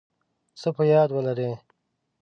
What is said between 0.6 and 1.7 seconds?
په یاد ولرئ